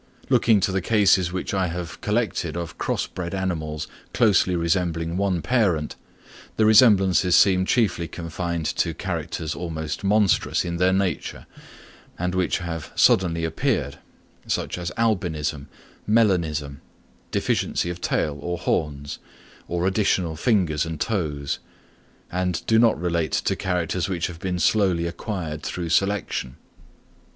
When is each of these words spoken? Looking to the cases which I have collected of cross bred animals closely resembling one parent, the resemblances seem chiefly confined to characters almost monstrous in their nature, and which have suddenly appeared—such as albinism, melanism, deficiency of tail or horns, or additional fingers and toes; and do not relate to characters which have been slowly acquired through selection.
Looking 0.29 0.59
to 0.61 0.71
the 0.71 0.81
cases 0.81 1.31
which 1.31 1.53
I 1.53 1.67
have 1.67 2.01
collected 2.01 2.57
of 2.57 2.79
cross 2.79 3.05
bred 3.05 3.35
animals 3.35 3.87
closely 4.15 4.55
resembling 4.55 5.15
one 5.15 5.43
parent, 5.43 5.95
the 6.57 6.65
resemblances 6.65 7.35
seem 7.35 7.67
chiefly 7.67 8.07
confined 8.07 8.65
to 8.77 8.95
characters 8.95 9.53
almost 9.53 10.03
monstrous 10.03 10.65
in 10.65 10.77
their 10.77 10.91
nature, 10.91 11.45
and 12.17 12.33
which 12.33 12.57
have 12.57 12.91
suddenly 12.95 13.45
appeared—such 13.45 14.79
as 14.79 14.91
albinism, 14.97 15.67
melanism, 16.09 16.77
deficiency 17.29 17.91
of 17.91 18.01
tail 18.01 18.39
or 18.41 18.57
horns, 18.57 19.19
or 19.67 19.85
additional 19.85 20.35
fingers 20.35 20.83
and 20.83 20.99
toes; 20.99 21.59
and 22.31 22.65
do 22.65 22.79
not 22.79 22.99
relate 22.99 23.33
to 23.33 23.55
characters 23.55 24.09
which 24.09 24.25
have 24.25 24.39
been 24.39 24.57
slowly 24.57 25.05
acquired 25.05 25.61
through 25.61 25.89
selection. 25.89 26.55